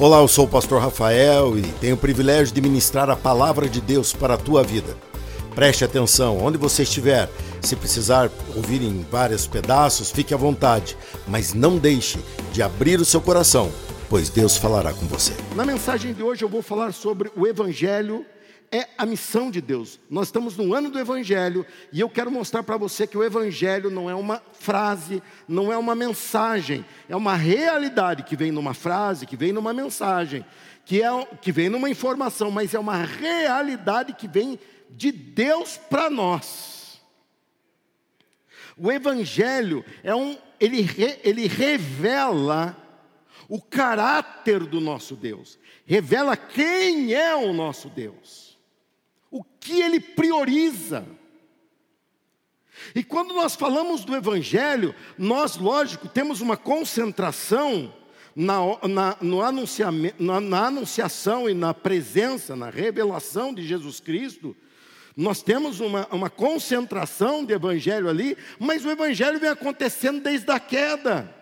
[0.00, 3.82] Olá, eu sou o pastor Rafael e tenho o privilégio de ministrar a palavra de
[3.82, 4.96] Deus para a tua vida.
[5.54, 7.28] Preste atenção, onde você estiver,
[7.60, 10.96] se precisar ouvir em vários pedaços, fique à vontade,
[11.28, 12.18] mas não deixe
[12.50, 13.70] de abrir o seu coração,
[14.08, 15.34] pois Deus falará com você.
[15.54, 18.24] Na mensagem de hoje eu vou falar sobre o Evangelho
[18.72, 19.98] é a missão de Deus.
[20.08, 23.90] Nós estamos no ano do Evangelho e eu quero mostrar para você que o Evangelho
[23.90, 29.26] não é uma frase, não é uma mensagem, é uma realidade que vem numa frase,
[29.26, 30.44] que vem numa mensagem,
[30.84, 31.08] que, é,
[31.42, 34.58] que vem numa informação, mas é uma realidade que vem
[34.90, 37.00] de Deus para nós.
[38.76, 40.88] O Evangelho é um, ele,
[41.24, 42.76] ele revela
[43.48, 48.49] o caráter do nosso Deus, revela quem é o nosso Deus
[49.60, 51.06] que ele prioriza.
[52.94, 57.92] E quando nós falamos do Evangelho, nós, lógico, temos uma concentração
[58.34, 59.16] na, na,
[60.18, 64.56] na, na anunciação e na presença, na revelação de Jesus Cristo.
[65.16, 70.58] Nós temos uma, uma concentração de Evangelho ali, mas o Evangelho vem acontecendo desde a
[70.58, 71.34] queda.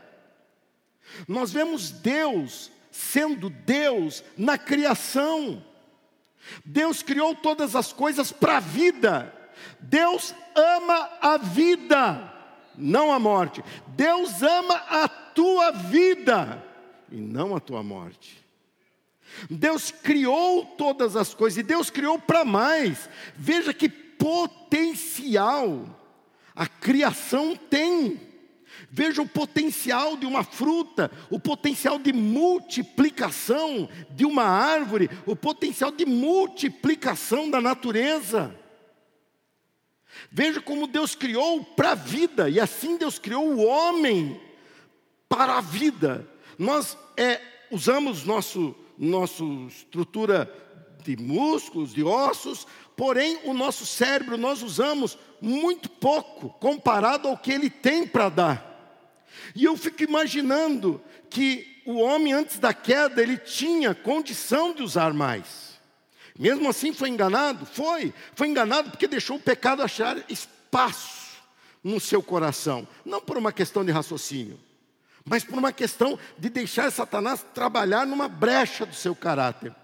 [1.26, 5.64] Nós vemos Deus sendo Deus na criação.
[6.64, 9.34] Deus criou todas as coisas para a vida.
[9.80, 12.32] Deus ama a vida,
[12.76, 13.62] não a morte.
[13.88, 16.64] Deus ama a tua vida
[17.10, 18.44] e não a tua morte.
[19.50, 23.08] Deus criou todas as coisas e Deus criou para mais.
[23.36, 25.84] Veja que potencial
[26.54, 28.27] a criação tem.
[28.90, 35.90] Veja o potencial de uma fruta, o potencial de multiplicação de uma árvore, o potencial
[35.90, 38.54] de multiplicação da natureza.
[40.32, 44.40] Veja como Deus criou para a vida, e assim Deus criou o homem
[45.28, 46.26] para a vida.
[46.58, 50.50] Nós é, usamos nosso, nossa estrutura
[51.04, 52.66] de músculos, de ossos,
[52.96, 58.67] porém o nosso cérebro nós usamos muito pouco comparado ao que ele tem para dar.
[59.54, 65.12] E eu fico imaginando que o homem antes da queda ele tinha condição de usar
[65.12, 65.78] mais.
[66.38, 67.66] Mesmo assim foi enganado?
[67.66, 68.14] Foi.
[68.34, 71.28] Foi enganado porque deixou o pecado achar espaço
[71.82, 74.58] no seu coração, não por uma questão de raciocínio,
[75.24, 79.74] mas por uma questão de deixar Satanás trabalhar numa brecha do seu caráter.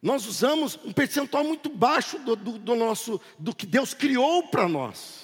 [0.00, 4.68] Nós usamos um percentual muito baixo do, do, do nosso, do que Deus criou para
[4.68, 5.21] nós.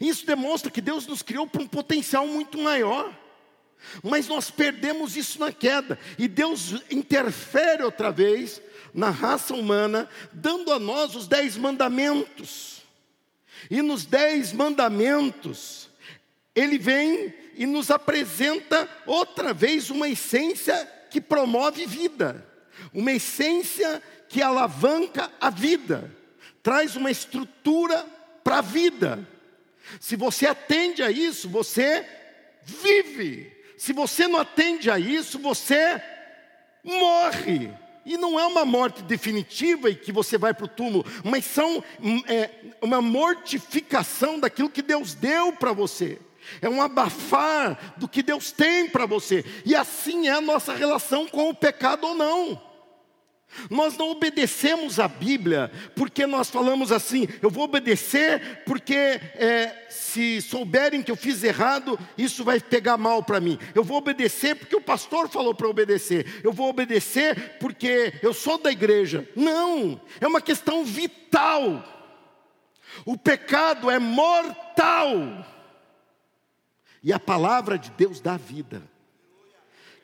[0.00, 3.12] Isso demonstra que Deus nos criou para um potencial muito maior.
[4.02, 8.62] Mas nós perdemos isso na queda, e Deus interfere outra vez
[8.94, 12.82] na raça humana, dando a nós os dez mandamentos.
[13.70, 15.88] E nos dez mandamentos,
[16.54, 22.46] Ele vem e nos apresenta outra vez uma essência que promove vida,
[22.92, 26.10] uma essência que alavanca a vida,
[26.62, 28.06] traz uma estrutura
[28.42, 29.28] para a vida.
[30.00, 32.06] Se você atende a isso, você
[32.62, 33.52] vive.
[33.76, 36.00] Se você não atende a isso, você
[36.82, 37.72] morre.
[38.04, 41.82] E não é uma morte definitiva e que você vai para o túmulo, mas são
[42.26, 42.50] é,
[42.80, 46.18] uma mortificação daquilo que Deus deu para você.
[46.60, 49.44] É um abafar do que Deus tem para você.
[49.64, 52.71] E assim é a nossa relação com o pecado ou não.
[53.70, 60.40] Nós não obedecemos a Bíblia porque nós falamos assim: eu vou obedecer porque é, se
[60.40, 63.58] souberem que eu fiz errado, isso vai pegar mal para mim.
[63.74, 66.40] Eu vou obedecer porque o pastor falou para obedecer.
[66.42, 69.28] Eu vou obedecer porque eu sou da igreja.
[69.36, 71.84] Não, é uma questão vital.
[73.04, 75.46] O pecado é mortal.
[77.02, 78.82] E a palavra de Deus dá vida.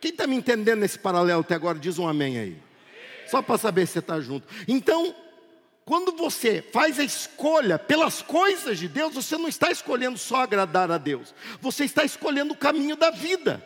[0.01, 2.68] Quem está me entendendo nesse paralelo até agora, diz um amém aí.
[3.29, 4.47] Só para saber se você está junto.
[4.67, 5.15] Então,
[5.85, 10.91] quando você faz a escolha pelas coisas de Deus, você não está escolhendo só agradar
[10.91, 13.65] a Deus, você está escolhendo o caminho da vida.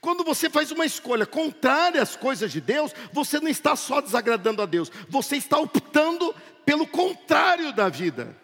[0.00, 4.62] Quando você faz uma escolha contrária às coisas de Deus, você não está só desagradando
[4.62, 6.34] a Deus, você está optando
[6.64, 8.36] pelo contrário da vida.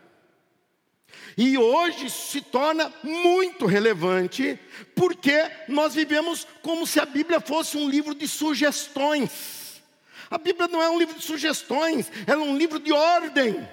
[1.36, 4.58] E hoje se torna muito relevante,
[4.94, 9.82] porque nós vivemos como se a Bíblia fosse um livro de sugestões.
[10.31, 13.69] A Bíblia não é um livro de sugestões, ela é um livro de ordem.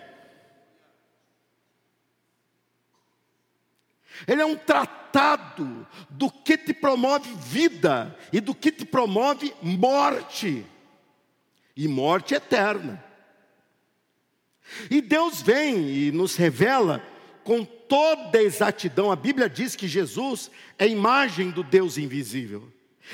[4.27, 10.65] Ele é um tratado do que te promove vida e do que te promove morte,
[11.75, 13.03] e morte eterna.
[14.89, 17.10] E Deus vem e nos revela
[17.43, 19.11] com toda exatidão.
[19.11, 22.71] A Bíblia diz que Jesus é imagem do Deus invisível.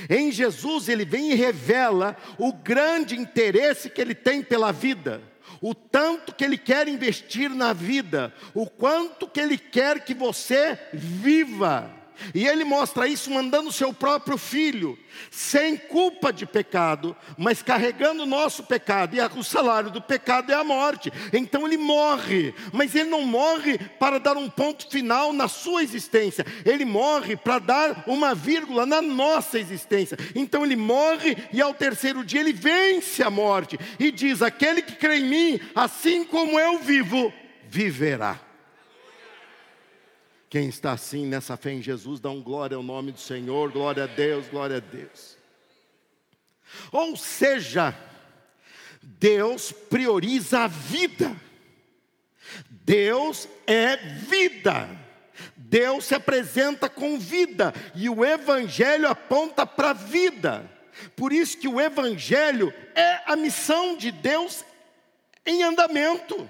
[0.09, 5.21] Em Jesus ele vem e revela o grande interesse que ele tem pela vida,
[5.61, 10.77] o tanto que ele quer investir na vida, o quanto que ele quer que você
[10.93, 11.96] viva.
[12.33, 14.97] E ele mostra isso mandando seu próprio filho,
[15.31, 20.55] sem culpa de pecado, mas carregando o nosso pecado, e o salário do pecado é
[20.55, 21.11] a morte.
[21.33, 26.45] Então ele morre, mas ele não morre para dar um ponto final na sua existência,
[26.65, 30.17] ele morre para dar uma vírgula na nossa existência.
[30.35, 34.95] Então ele morre e ao terceiro dia ele vence a morte e diz: Aquele que
[34.95, 37.33] crê em mim, assim como eu vivo,
[37.69, 38.46] viverá.
[40.49, 44.05] Quem está assim nessa fé em Jesus, dá um glória ao nome do Senhor, glória
[44.05, 45.37] a Deus, glória a Deus.
[46.91, 47.93] Ou seja,
[49.01, 51.35] Deus prioriza a vida.
[52.69, 54.89] Deus é vida.
[55.55, 60.69] Deus se apresenta com vida e o evangelho aponta para a vida.
[61.15, 64.63] Por isso que o evangelho é a missão de Deus
[65.45, 66.49] em andamento.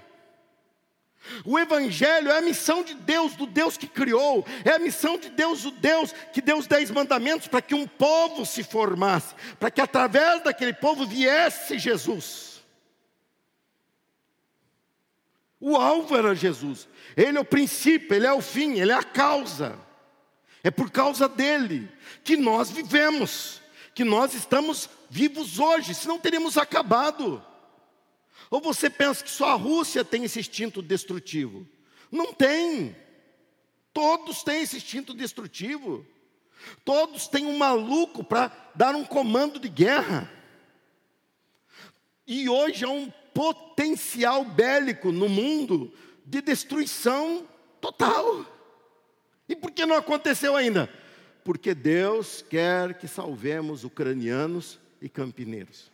[1.45, 5.29] O Evangelho é a missão de Deus, do Deus que criou, é a missão de
[5.29, 9.71] Deus, o Deus que deu os dez mandamentos para que um povo se formasse, para
[9.71, 12.63] que através daquele povo viesse Jesus.
[15.59, 19.03] O alvo era Jesus, ele é o princípio, ele é o fim, ele é a
[19.03, 19.77] causa,
[20.63, 21.89] é por causa dele
[22.23, 23.62] que nós vivemos,
[23.95, 27.44] que nós estamos vivos hoje, senão teríamos acabado.
[28.49, 31.67] Ou você pensa que só a Rússia tem esse instinto destrutivo?
[32.11, 32.95] Não tem.
[33.94, 36.05] Todos têm esse instinto destrutivo.
[36.85, 40.31] Todos têm um maluco para dar um comando de guerra.
[42.25, 45.94] E hoje há um potencial bélico no mundo
[46.25, 47.47] de destruição
[47.79, 48.45] total.
[49.47, 50.89] E por que não aconteceu ainda?
[51.44, 55.89] Porque Deus quer que salvemos ucranianos e campineiros.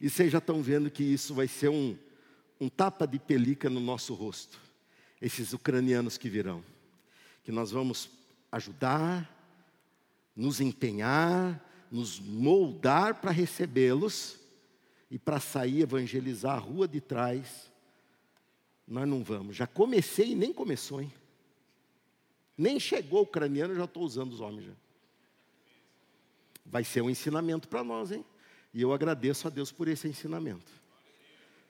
[0.00, 1.96] E vocês já estão vendo que isso vai ser um,
[2.60, 4.60] um tapa de pelica no nosso rosto.
[5.20, 6.62] Esses ucranianos que virão.
[7.42, 8.08] Que nós vamos
[8.52, 9.28] ajudar,
[10.36, 14.38] nos empenhar, nos moldar para recebê-los
[15.10, 17.72] e para sair evangelizar a rua de trás.
[18.86, 19.56] Nós não vamos.
[19.56, 21.12] Já comecei e nem começou, hein?
[22.56, 24.72] Nem chegou o ucraniano, já estou usando os homens já.
[26.64, 28.24] Vai ser um ensinamento para nós, hein?
[28.78, 30.70] E eu agradeço a Deus por esse ensinamento.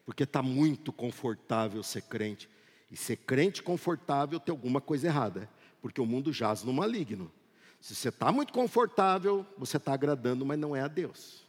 [0.04, 2.50] Porque está muito confortável ser crente.
[2.90, 5.48] E ser crente confortável tem alguma coisa errada.
[5.80, 7.32] Porque o mundo jaz no maligno.
[7.80, 11.46] Se você está muito confortável, você está agradando, mas não é a Deus.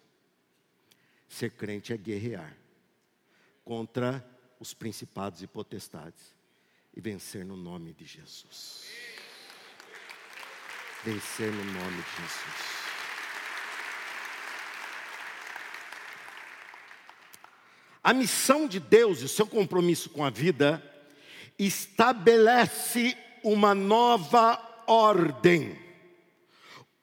[1.28, 2.56] Ser crente é guerrear
[3.66, 4.26] contra
[4.62, 6.34] os principados e potestades
[6.96, 8.86] e vencer no nome de Jesus.
[11.04, 12.79] Vencer no nome de Jesus.
[18.04, 20.82] A missão de Deus e o seu compromisso com a vida
[21.58, 24.58] estabelece uma nova
[24.88, 25.78] ordem.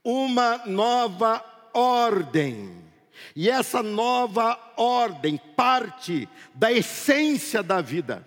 [0.02, 1.44] Uma nova
[1.74, 2.86] ordem.
[3.34, 8.26] E essa nova ordem parte da essência da vida.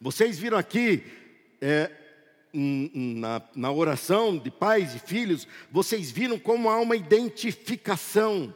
[0.00, 1.04] Vocês viram aqui,
[1.60, 1.90] é,
[2.54, 8.54] na, na oração de pais e filhos, vocês viram como há uma identificação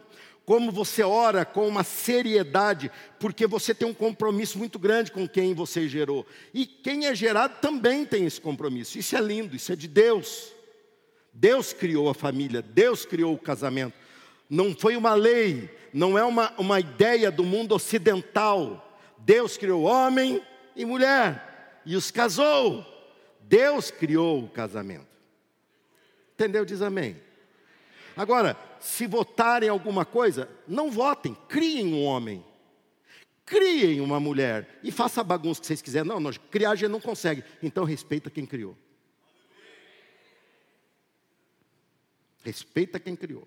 [0.53, 5.55] como você ora com uma seriedade, porque você tem um compromisso muito grande com quem
[5.55, 6.27] você gerou.
[6.53, 8.99] E quem é gerado também tem esse compromisso.
[8.99, 10.53] Isso é lindo, isso é de Deus.
[11.33, 13.95] Deus criou a família, Deus criou o casamento.
[14.47, 19.01] Não foi uma lei, não é uma, uma ideia do mundo ocidental.
[19.17, 20.43] Deus criou homem
[20.77, 22.85] e mulher e os casou.
[23.41, 25.09] Deus criou o casamento.
[26.35, 26.63] Entendeu?
[26.67, 27.17] Diz amém.
[28.17, 32.45] Agora, se votarem alguma coisa, não votem, criem um homem.
[33.45, 36.09] Criem uma mulher e faça a bagunça que vocês quiserem.
[36.09, 37.45] Não, não, criar a gente não consegue.
[37.63, 38.77] Então respeita quem criou.
[42.45, 43.47] Respeita quem criou.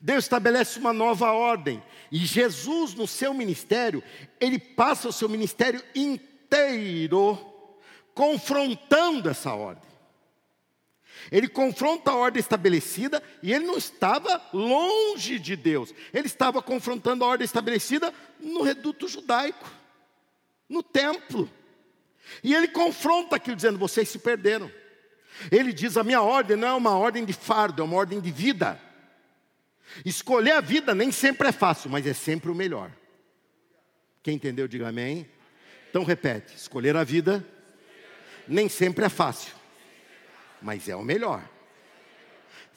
[0.00, 1.82] Deus estabelece uma nova ordem.
[2.10, 4.02] E Jesus, no seu ministério,
[4.40, 7.38] ele passa o seu ministério inteiro
[8.14, 9.89] confrontando essa ordem.
[11.30, 15.92] Ele confronta a ordem estabelecida e ele não estava longe de Deus.
[16.12, 19.68] Ele estava confrontando a ordem estabelecida no reduto judaico,
[20.68, 21.50] no templo.
[22.42, 24.70] E ele confronta aquilo dizendo: vocês se perderam.
[25.50, 28.30] Ele diz: a minha ordem não é uma ordem de fardo, é uma ordem de
[28.30, 28.80] vida.
[30.04, 32.92] Escolher a vida nem sempre é fácil, mas é sempre o melhor.
[34.22, 35.28] Quem entendeu, diga amém.
[35.88, 37.44] Então repete: escolher a vida
[38.46, 39.54] nem sempre é fácil,
[40.62, 41.48] mas é o melhor.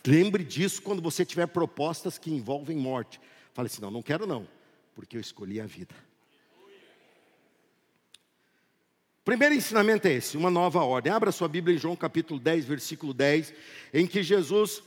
[0.06, 3.20] Lembre disso quando você tiver propostas que envolvem morte.
[3.54, 4.48] Fale assim: não, não quero não,
[4.96, 5.96] porque eu escolhi a vida.
[9.24, 11.12] Primeiro ensinamento é esse, uma nova ordem.
[11.12, 13.54] Abra sua Bíblia em João capítulo 10, versículo 10,
[13.94, 14.84] em que Jesus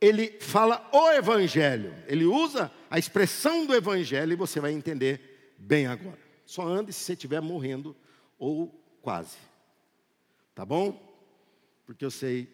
[0.00, 1.94] ele fala o evangelho.
[2.06, 6.18] Ele usa a expressão do evangelho e você vai entender bem agora.
[6.46, 7.94] Só ande se você estiver morrendo
[8.38, 9.36] ou quase.
[10.54, 11.13] Tá bom?
[11.86, 12.48] Porque eu sei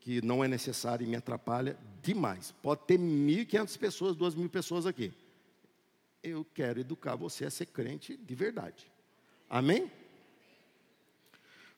[0.00, 2.52] que não é necessário e me atrapalha demais.
[2.62, 5.12] Pode ter 1.500 pessoas, 2.000 pessoas aqui.
[6.22, 8.90] Eu quero educar você a ser crente de verdade.
[9.48, 9.90] Amém?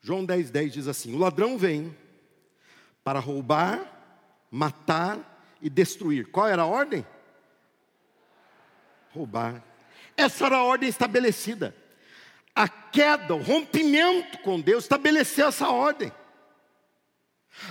[0.00, 1.96] João 10, 10 diz assim: O ladrão vem
[3.02, 6.30] para roubar, matar e destruir.
[6.30, 7.06] Qual era a ordem?
[9.12, 9.62] Roubar.
[10.16, 11.74] Essa era a ordem estabelecida.
[12.54, 16.12] A queda, o rompimento com Deus estabeleceu essa ordem.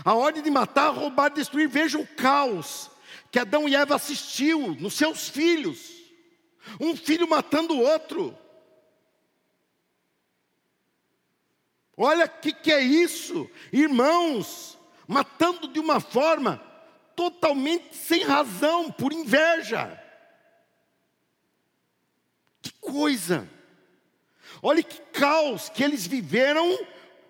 [0.03, 1.67] A ordem de matar, roubar, destruir.
[1.67, 2.89] Veja o caos
[3.31, 5.91] que Adão e Eva assistiu nos seus filhos.
[6.79, 8.37] Um filho matando o outro.
[11.95, 16.57] Olha o que, que é isso, irmãos, matando de uma forma
[17.15, 19.99] totalmente sem razão, por inveja.
[22.61, 23.47] Que coisa!
[24.61, 26.79] Olha que caos que eles viveram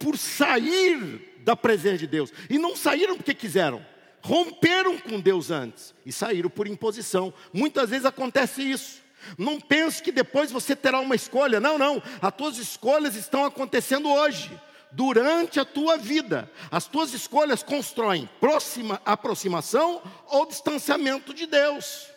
[0.03, 2.33] por sair da presença de Deus.
[2.50, 3.83] E não saíram porque quiseram,
[4.22, 7.33] romperam com Deus antes e saíram por imposição.
[7.53, 9.01] Muitas vezes acontece isso.
[9.38, 11.62] Não pense que depois você terá uma escolha.
[11.62, 12.03] Não, não.
[12.22, 14.51] As tuas escolhas estão acontecendo hoje,
[14.91, 16.51] durante a tua vida.
[16.69, 22.12] As tuas escolhas constroem próxima, aproximação ou distanciamento de Deus.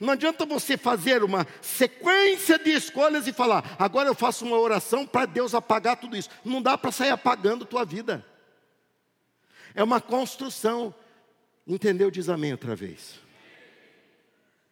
[0.00, 5.06] Não adianta você fazer uma sequência de escolhas e falar, agora eu faço uma oração
[5.06, 6.30] para Deus apagar tudo isso.
[6.44, 8.24] Não dá para sair apagando tua vida.
[9.74, 10.94] É uma construção.
[11.66, 12.10] Entendeu?
[12.10, 13.22] Diz amém outra vez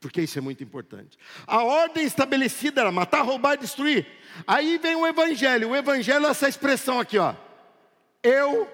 [0.00, 1.19] porque isso é muito importante.
[1.47, 4.07] A ordem estabelecida era matar, roubar e destruir.
[4.47, 5.69] Aí vem o evangelho.
[5.69, 7.35] O evangelho é essa expressão aqui, ó.
[8.23, 8.67] Eu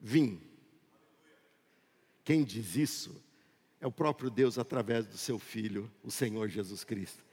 [0.00, 0.42] vim.
[2.24, 3.24] Quem diz isso
[3.80, 7.24] é o próprio Deus através do seu filho, o Senhor Jesus Cristo.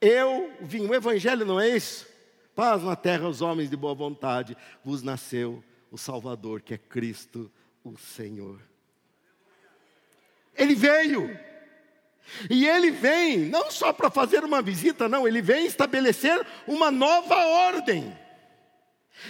[0.00, 0.86] Eu vim.
[0.86, 2.06] O evangelho não é isso?
[2.54, 7.50] Paz na terra aos homens de boa vontade, vos nasceu o Salvador, que é Cristo,
[7.84, 8.60] o Senhor.
[10.54, 11.38] Ele veio.
[12.48, 17.34] E ele vem não só para fazer uma visita, não, ele vem estabelecer uma nova
[17.34, 18.16] ordem.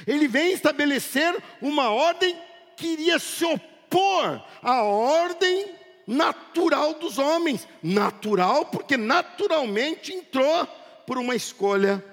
[0.07, 2.37] Ele vem estabelecer uma ordem
[2.76, 5.80] que iria se opor à ordem
[6.11, 7.67] natural dos homens.
[7.83, 10.67] Natural, porque naturalmente entrou
[11.07, 12.05] por uma escolha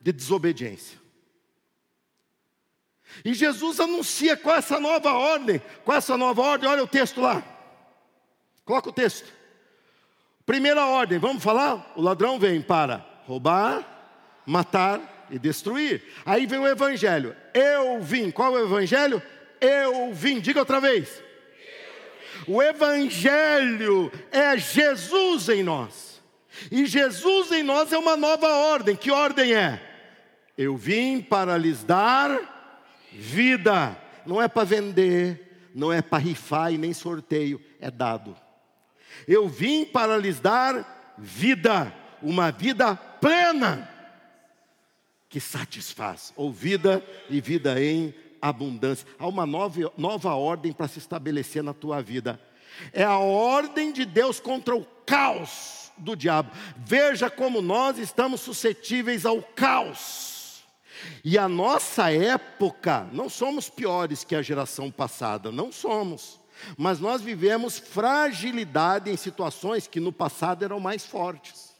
[0.00, 0.98] de desobediência.
[3.24, 5.60] E Jesus anuncia é essa nova ordem.
[5.86, 6.68] É essa nova ordem?
[6.68, 7.42] Olha o texto lá.
[8.64, 9.30] Coloca o texto.
[10.46, 11.92] Primeira ordem, vamos falar?
[11.96, 16.02] O ladrão vem para roubar, matar e destruir.
[16.24, 17.36] Aí vem o evangelho.
[17.52, 18.30] Eu vim.
[18.30, 19.20] Qual é o evangelho?
[19.60, 20.40] Eu vim.
[20.40, 21.22] Diga outra vez.
[22.46, 26.22] O evangelho é Jesus em nós.
[26.70, 28.96] E Jesus em nós é uma nova ordem.
[28.96, 29.80] Que ordem é?
[30.56, 32.38] Eu vim para lhes dar
[33.12, 33.96] vida.
[34.24, 38.36] Não é para vender, não é para rifar e nem sorteio, é dado.
[39.26, 43.88] Eu vim para lhes dar vida, uma vida plena,
[45.28, 49.06] que satisfaz, ou vida e vida em abundância.
[49.18, 52.40] Há uma nova, nova ordem para se estabelecer na tua vida.
[52.92, 56.50] É a ordem de Deus contra o caos do diabo.
[56.76, 60.64] Veja como nós estamos suscetíveis ao caos.
[61.24, 66.40] E a nossa época, não somos piores que a geração passada, não somos.
[66.76, 71.71] Mas nós vivemos fragilidade em situações que no passado eram mais fortes.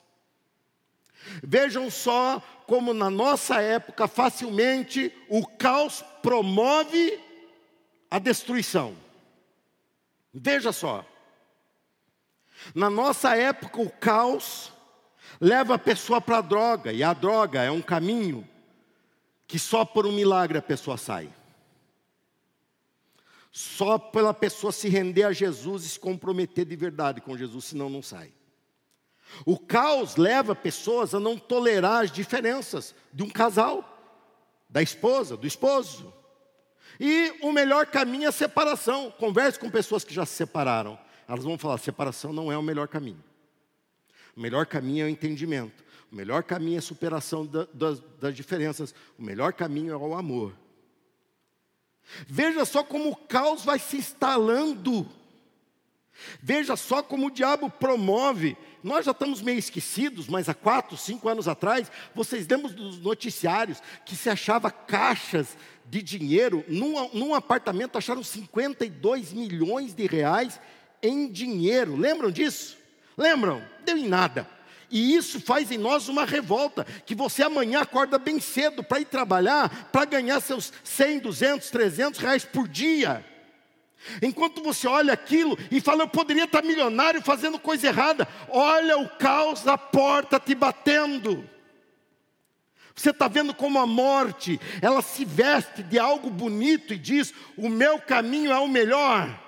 [1.42, 7.20] Vejam só como na nossa época facilmente o caos promove
[8.10, 8.96] a destruição.
[10.32, 11.04] Veja só.
[12.74, 14.72] Na nossa época o caos
[15.40, 18.48] leva a pessoa para a droga, e a droga é um caminho
[19.46, 21.32] que só por um milagre a pessoa sai.
[23.50, 27.90] Só pela pessoa se render a Jesus e se comprometer de verdade com Jesus, senão
[27.90, 28.32] não sai.
[29.44, 33.88] O caos leva pessoas a não tolerar as diferenças de um casal,
[34.68, 36.12] da esposa, do esposo.
[36.98, 39.10] E o melhor caminho é a separação.
[39.18, 40.98] Converse com pessoas que já se separaram.
[41.26, 43.22] Elas vão falar: separação não é o melhor caminho.
[44.36, 45.84] O melhor caminho é o entendimento.
[46.10, 48.94] O melhor caminho é a superação da, das, das diferenças.
[49.18, 50.52] O melhor caminho é o amor.
[52.26, 55.08] Veja só como o caos vai se instalando.
[56.42, 58.56] Veja só como o diabo promove.
[58.82, 63.80] Nós já estamos meio esquecidos, mas há quatro, cinco anos atrás, vocês lembram dos noticiários
[64.04, 66.64] que se achava caixas de dinheiro.
[66.68, 70.60] Num, num apartamento acharam 52 milhões de reais
[71.00, 71.96] em dinheiro.
[71.96, 72.76] Lembram disso?
[73.16, 73.62] Lembram?
[73.84, 74.48] Deu em nada.
[74.90, 79.06] E isso faz em nós uma revolta, que você amanhã acorda bem cedo para ir
[79.06, 83.24] trabalhar, para ganhar seus 100, 200, 300 reais por dia.
[84.20, 89.08] Enquanto você olha aquilo e fala, eu poderia estar milionário fazendo coisa errada, olha o
[89.08, 91.48] caos à porta te batendo.
[92.94, 97.68] Você está vendo como a morte, ela se veste de algo bonito e diz: o
[97.68, 99.40] meu caminho é o melhor.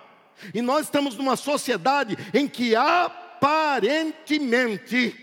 [0.52, 5.14] E nós estamos numa sociedade em que aparentemente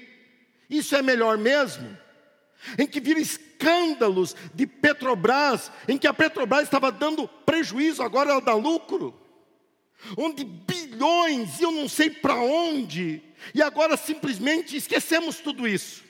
[0.69, 1.97] isso é melhor mesmo?
[2.77, 3.19] Em que vira
[3.61, 9.13] escândalos de Petrobras, em que a Petrobras estava dando prejuízo, agora ela dá lucro.
[10.17, 13.21] Onde bilhões, e eu não sei para onde,
[13.53, 16.03] e agora simplesmente esquecemos tudo isso.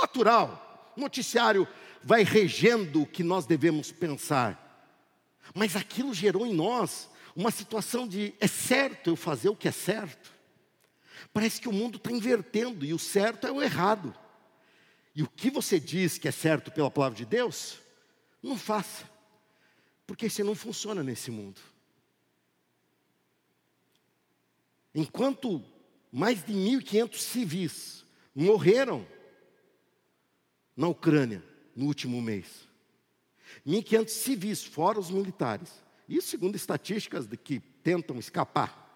[0.00, 1.68] Natural, noticiário
[2.02, 4.62] vai regendo o que nós devemos pensar.
[5.54, 9.72] Mas aquilo gerou em nós uma situação de é certo eu fazer o que é
[9.72, 10.34] certo.
[11.32, 14.14] Parece que o mundo está invertendo e o certo é o errado.
[15.16, 17.80] E o que você diz que é certo pela palavra de Deus,
[18.42, 19.10] não faça,
[20.06, 21.58] porque isso não funciona nesse mundo.
[24.94, 25.64] Enquanto
[26.12, 28.04] mais de 1.500 civis
[28.34, 29.08] morreram
[30.76, 31.42] na Ucrânia
[31.74, 32.68] no último mês,
[33.66, 38.86] 1.500 civis, fora os militares, isso segundo estatísticas de que tentam escapar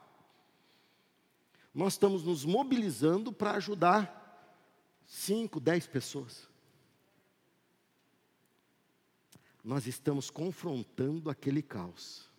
[1.75, 4.20] nós estamos nos mobilizando para ajudar
[5.11, 6.49] 5, 10 pessoas.
[9.65, 12.31] Nós estamos confrontando aquele caos.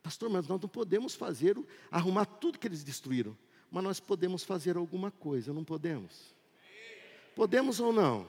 [0.00, 1.56] Pastor, mas nós não podemos fazer,
[1.90, 3.36] arrumar tudo que eles destruíram.
[3.68, 6.32] Mas nós podemos fazer alguma coisa, não podemos?
[7.34, 8.28] Podemos ou não?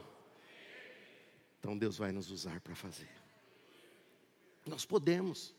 [1.59, 3.09] Então Deus vai nos usar para fazer.
[4.65, 5.53] Nós podemos.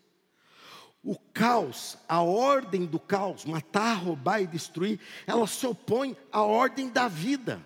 [1.07, 6.89] O caos, a ordem do caos, matar, roubar e destruir, ela se opõe à ordem
[6.89, 7.65] da vida.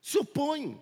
[0.00, 0.80] Se opõe.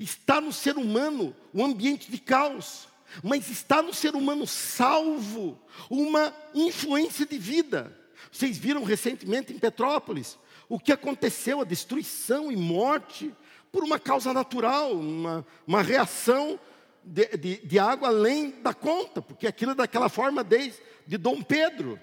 [0.00, 2.88] Está no ser humano o ambiente de caos,
[3.22, 5.56] mas está no ser humano salvo
[5.88, 7.96] uma influência de vida.
[8.32, 10.36] Vocês viram recentemente em Petrópolis
[10.68, 13.32] o que aconteceu, a destruição e morte
[13.70, 16.58] por uma causa natural, uma, uma reação
[17.04, 21.42] de, de, de água além da conta, porque aquilo é daquela forma desde de Dom
[21.42, 21.98] Pedro.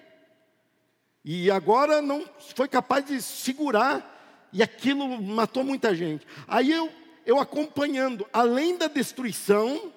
[1.24, 6.26] E agora não foi capaz de segurar, e aquilo matou muita gente.
[6.46, 6.92] Aí eu,
[7.24, 9.92] eu acompanhando, além da destruição,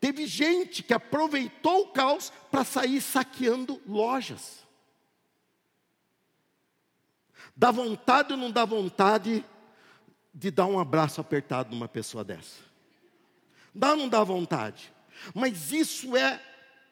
[0.00, 4.62] teve gente que aproveitou o caos para sair saqueando lojas.
[7.56, 9.44] Dá vontade ou não dá vontade
[10.34, 12.71] de dar um abraço apertado numa pessoa dessa?
[13.74, 14.92] Dá ou não dá vontade?
[15.34, 16.40] Mas isso é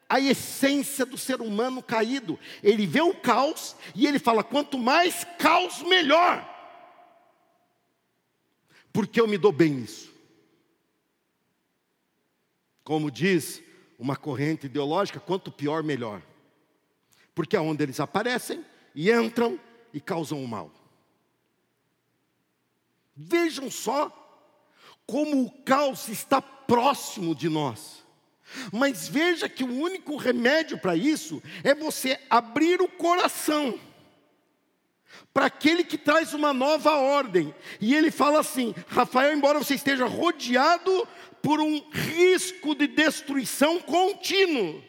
[0.09, 2.39] a essência do ser humano caído.
[2.63, 6.49] Ele vê o caos e ele fala: quanto mais caos, melhor.
[8.93, 10.11] Porque eu me dou bem nisso.
[12.83, 13.63] Como diz
[13.99, 16.23] uma corrente ideológica, quanto pior, melhor.
[17.35, 18.65] Porque é onde eles aparecem
[18.95, 19.61] e entram
[19.93, 20.73] e causam o mal.
[23.15, 24.17] Vejam só
[25.07, 28.05] como o caos está próximo de nós.
[28.73, 33.77] Mas veja que o único remédio para isso é você abrir o coração
[35.35, 37.53] para aquele que traz uma nova ordem.
[37.81, 41.09] E ele fala assim: Rafael, embora você esteja rodeado
[41.43, 44.81] por um risco de destruição contínuo,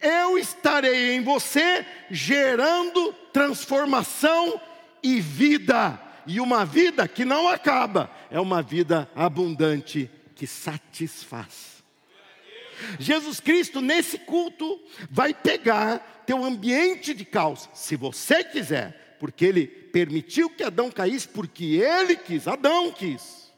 [0.00, 4.60] eu estarei em você gerando transformação
[5.00, 6.00] e vida.
[6.26, 10.10] E uma vida que não acaba, é uma vida abundante
[10.42, 11.84] que satisfaz.
[12.98, 19.68] Jesus Cristo, nesse culto, vai pegar teu ambiente de caos, se você quiser, porque ele
[19.68, 23.52] permitiu que Adão caísse, porque ele quis, Adão quis.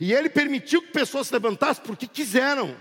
[0.00, 2.74] E ele permitiu que pessoas se levantassem porque quiseram.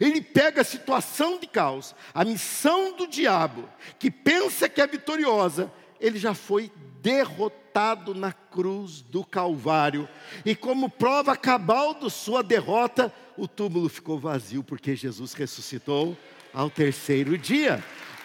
[0.00, 5.72] Ele pega a situação de caos, a missão do diabo, que pensa que é vitoriosa,
[6.00, 6.72] ele já foi
[7.78, 10.08] derrotado na cruz do Calvário.
[10.44, 16.16] E como prova cabal de sua derrota, o túmulo ficou vazio, porque Jesus ressuscitou
[16.52, 17.82] ao terceiro dia.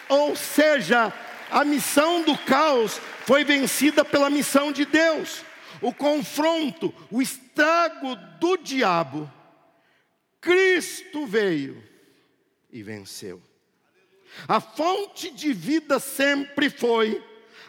[0.08, 1.12] Ou seja,
[1.50, 5.44] A missão do caos foi vencida pela missão de Deus.
[5.80, 9.30] O confronto, o estrago do diabo,
[10.40, 11.80] Cristo veio
[12.72, 13.40] e venceu.
[14.48, 17.22] A fonte de vida sempre foi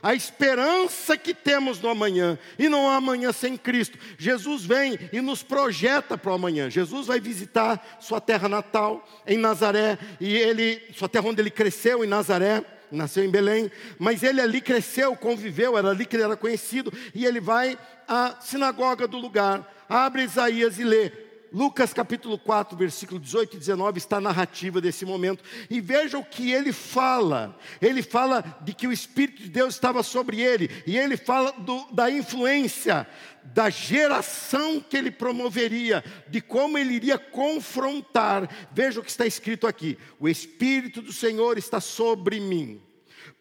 [0.05, 3.97] a esperança que temos no amanhã, e não há amanhã sem Cristo.
[4.19, 6.69] Jesus vem e nos projeta para o amanhã.
[6.69, 12.05] Jesus vai visitar sua terra natal, em Nazaré, e ele, sua terra onde ele cresceu,
[12.05, 16.37] em Nazaré, nasceu em Belém, mas ele ali cresceu, conviveu, era ali que ele era
[16.37, 17.75] conhecido, e ele vai
[18.07, 21.11] à sinagoga do lugar, abre Isaías e lê:
[21.55, 25.41] Lucas capítulo 4, versículo 18 e 19 está a narrativa desse momento.
[25.69, 27.57] E veja o que ele fala.
[27.81, 30.69] Ele fala de que o Espírito de Deus estava sobre ele.
[30.85, 33.07] E ele fala do, da influência,
[33.41, 38.49] da geração que ele promoveria, de como ele iria confrontar.
[38.73, 42.84] Veja o que está escrito aqui: O Espírito do Senhor está sobre mim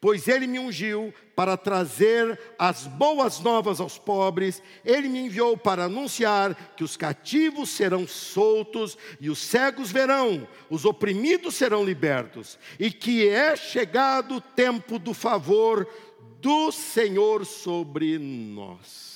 [0.00, 5.84] pois ele me ungiu para trazer as boas novas aos pobres, ele me enviou para
[5.84, 12.90] anunciar que os cativos serão soltos e os cegos verão, os oprimidos serão libertos, e
[12.90, 15.88] que é chegado o tempo do favor
[16.40, 19.13] do Senhor sobre nós.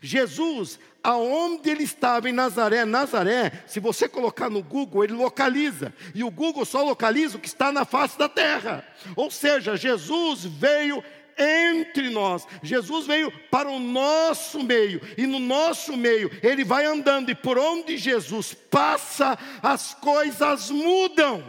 [0.00, 6.22] Jesus, aonde ele estava em Nazaré, Nazaré, se você colocar no Google, ele localiza, e
[6.22, 8.86] o Google só localiza o que está na face da terra.
[9.16, 11.02] Ou seja, Jesus veio
[11.38, 12.46] entre nós.
[12.62, 17.56] Jesus veio para o nosso meio, e no nosso meio ele vai andando, e por
[17.56, 21.44] onde Jesus passa, as coisas mudam.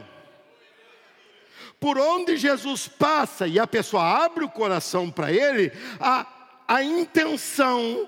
[1.80, 6.28] Por onde Jesus passa e a pessoa abre o coração para ele, a,
[6.67, 8.08] a intenção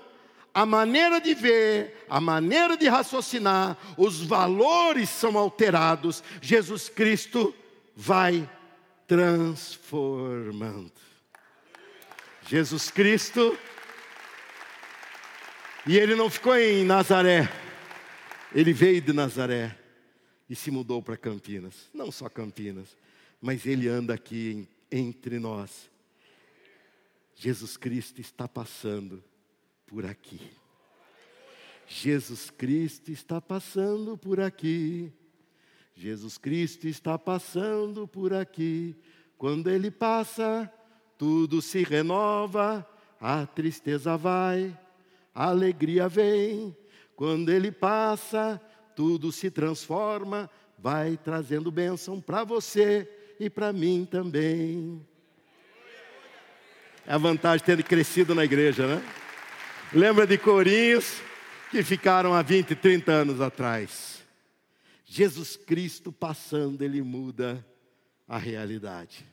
[0.54, 7.54] a maneira de ver, a maneira de raciocinar, os valores são alterados, Jesus Cristo
[7.96, 8.48] vai
[9.06, 10.92] transformando.
[12.46, 13.58] Jesus Cristo,
[15.86, 17.50] e ele não ficou em Nazaré,
[18.54, 19.78] ele veio de Nazaré
[20.50, 21.88] e se mudou para Campinas.
[21.94, 22.94] Não só Campinas,
[23.40, 25.90] mas ele anda aqui entre nós.
[27.34, 29.24] Jesus Cristo está passando
[29.92, 30.40] por aqui.
[31.86, 35.12] Jesus Cristo está passando por aqui.
[35.94, 38.96] Jesus Cristo está passando por aqui.
[39.36, 40.72] Quando ele passa,
[41.18, 42.88] tudo se renova,
[43.20, 44.74] a tristeza vai,
[45.34, 46.74] a alegria vem.
[47.14, 48.58] Quando ele passa,
[48.96, 53.06] tudo se transforma, vai trazendo bênção para você
[53.38, 55.06] e para mim também.
[57.06, 59.21] É a vantagem de ter crescido na igreja, né?
[59.94, 61.20] Lembra de Corinhos,
[61.70, 64.22] que ficaram há 20, 30 anos atrás.
[65.04, 67.62] Jesus Cristo passando, ele muda
[68.26, 69.26] a realidade.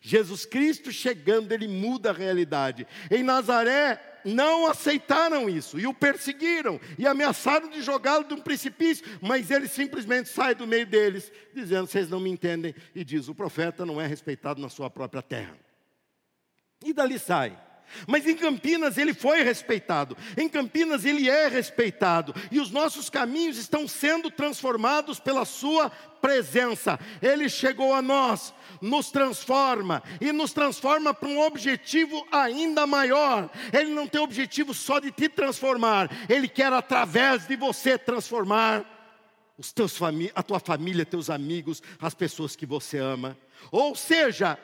[0.00, 2.86] Jesus Cristo chegando, ele muda a realidade.
[3.10, 9.04] Em Nazaré, não aceitaram isso e o perseguiram e ameaçaram de jogá-lo de um precipício,
[9.20, 12.72] mas ele simplesmente sai do meio deles, dizendo: Vocês não me entendem.
[12.94, 15.58] E diz: O profeta não é respeitado na sua própria terra.
[16.84, 17.65] E dali sai.
[18.06, 23.56] Mas em Campinas ele foi respeitado, em Campinas ele é respeitado, e os nossos caminhos
[23.56, 26.98] estão sendo transformados pela Sua presença.
[27.22, 33.50] Ele chegou a nós, nos transforma, e nos transforma para um objetivo ainda maior.
[33.72, 38.84] Ele não tem objetivo só de te transformar, ele quer através de você transformar
[39.58, 39.98] os teus
[40.34, 43.36] a tua família, teus amigos, as pessoas que você ama.
[43.70, 44.58] Ou seja,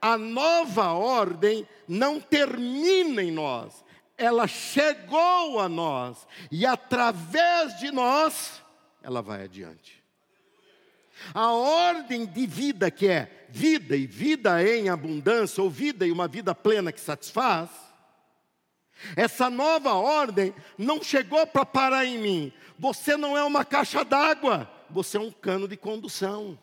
[0.00, 3.84] a nova ordem não termina em nós,
[4.16, 8.62] ela chegou a nós e através de nós
[9.02, 10.02] ela vai adiante.
[11.34, 16.28] A ordem de vida que é vida e vida em abundância, ou vida e uma
[16.28, 17.70] vida plena que satisfaz,
[19.16, 22.52] essa nova ordem não chegou para parar em mim.
[22.78, 26.58] Você não é uma caixa d'água, você é um cano de condução.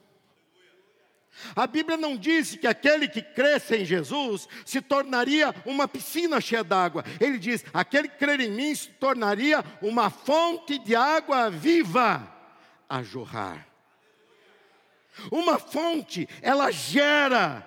[1.56, 6.64] A Bíblia não diz que aquele que cresce em Jesus se tornaria uma piscina cheia
[6.64, 7.04] d'água.
[7.20, 12.32] Ele diz: aquele que crer em mim se tornaria uma fonte de água viva
[12.90, 13.68] a jorrar.
[15.32, 17.66] Uma fonte, ela gera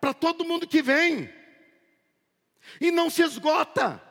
[0.00, 1.32] para todo mundo que vem
[2.80, 4.02] e não se esgota.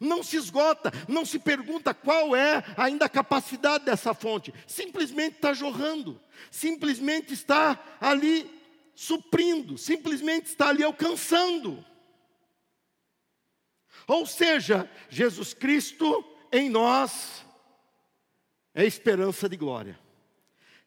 [0.00, 5.52] Não se esgota, não se pergunta qual é ainda a capacidade dessa fonte, simplesmente está
[5.52, 6.20] jorrando,
[6.50, 8.50] simplesmente está ali
[8.94, 11.84] suprindo, simplesmente está ali alcançando.
[14.06, 17.44] Ou seja, Jesus Cristo em nós
[18.74, 19.98] é esperança de glória.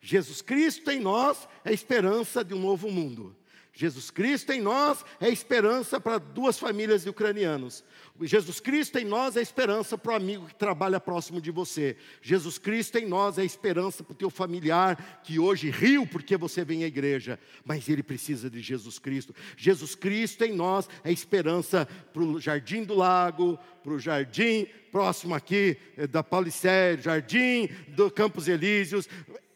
[0.01, 3.36] Jesus Cristo em nós é esperança de um novo mundo.
[3.77, 7.83] Jesus Cristo em nós é esperança para duas famílias de ucranianos.
[8.19, 11.95] Jesus Cristo em nós é esperança para o amigo que trabalha próximo de você.
[12.19, 16.65] Jesus Cristo em nós é esperança para o teu familiar que hoje riu porque você
[16.65, 19.35] vem à igreja, mas ele precisa de Jesus Cristo.
[19.55, 25.35] Jesus Cristo em nós é esperança para o Jardim do Lago, para o Jardim próximo
[25.35, 29.07] aqui eh, da Paulicéia, Jardim do Campos Elíseos.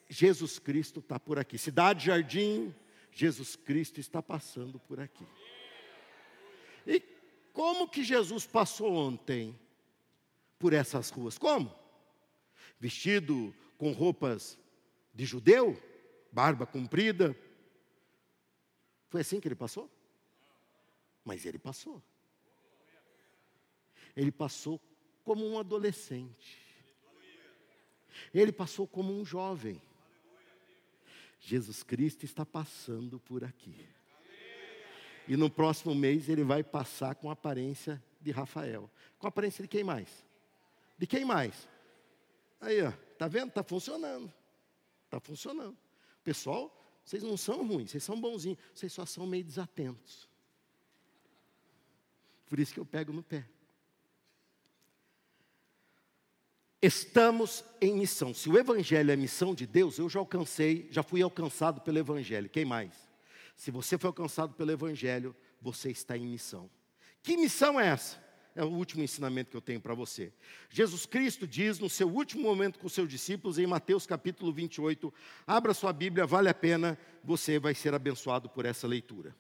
[0.08, 1.58] Jesus Cristo está por aqui.
[1.58, 2.72] Cidade Jardim,
[3.12, 5.26] Jesus Cristo está passando por aqui.
[6.86, 7.02] E
[7.54, 9.58] como que Jesus passou ontem
[10.58, 11.38] por essas ruas?
[11.38, 11.74] Como?
[12.80, 14.58] Vestido com roupas
[15.14, 15.78] de judeu,
[16.32, 17.36] barba comprida.
[19.10, 19.90] Foi assim que ele passou?
[21.24, 22.02] Mas ele passou.
[24.16, 24.80] Ele passou
[25.24, 26.60] como um adolescente.
[28.34, 29.82] Ele passou como um jovem.
[31.42, 33.90] Jesus Cristo está passando por aqui.
[35.28, 38.90] E no próximo mês ele vai passar com a aparência de Rafael.
[39.18, 40.24] Com a aparência de quem mais?
[40.98, 41.68] De quem mais?
[42.60, 43.52] Aí, ó, tá vendo?
[43.52, 44.32] Tá funcionando.
[45.10, 45.76] Tá funcionando.
[46.24, 46.72] Pessoal,
[47.04, 50.30] vocês não são ruins, vocês são bonzinhos, vocês só são meio desatentos.
[52.48, 53.48] Por isso que eu pego no pé.
[56.82, 58.34] Estamos em missão.
[58.34, 62.50] Se o Evangelho é missão de Deus, eu já alcancei, já fui alcançado pelo Evangelho.
[62.50, 62.92] Quem mais?
[63.56, 66.68] Se você foi alcançado pelo Evangelho, você está em missão.
[67.22, 68.20] Que missão é essa?
[68.56, 70.34] É o último ensinamento que eu tenho para você.
[70.72, 75.14] Jesus Cristo diz no seu último momento com seus discípulos, em Mateus capítulo 28,
[75.46, 79.36] abra sua Bíblia, vale a pena, você vai ser abençoado por essa leitura.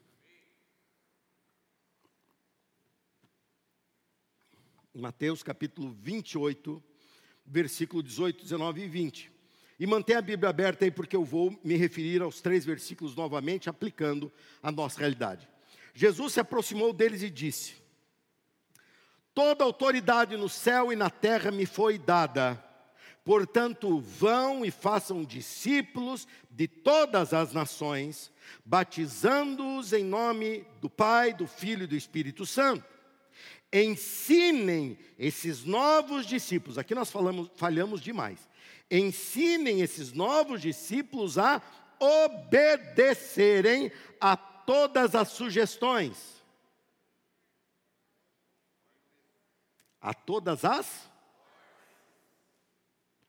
[4.93, 6.81] Mateus capítulo 28,
[7.45, 9.31] versículo 18, 19 e 20.
[9.79, 13.69] E mantenha a Bíblia aberta aí, porque eu vou me referir aos três versículos novamente,
[13.69, 15.47] aplicando a nossa realidade.
[15.93, 17.75] Jesus se aproximou deles e disse:
[19.33, 22.63] Toda autoridade no céu e na terra me foi dada.
[23.23, 28.31] Portanto, vão e façam discípulos de todas as nações,
[28.65, 32.90] batizando-os em nome do Pai, do Filho e do Espírito Santo
[33.71, 38.39] ensinem esses novos discípulos, aqui nós falamos, falhamos demais,
[38.89, 41.61] ensinem esses novos discípulos a
[41.99, 46.41] obedecerem a todas as sugestões,
[50.01, 51.09] a todas as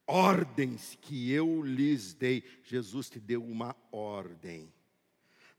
[0.07, 2.43] ordens que eu lhes dei.
[2.65, 4.73] Jesus te deu uma ordem,